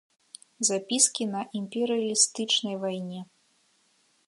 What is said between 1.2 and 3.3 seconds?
на імперыялістычнай вайне.